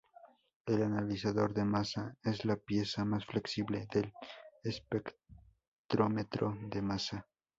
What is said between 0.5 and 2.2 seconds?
El analizador de masa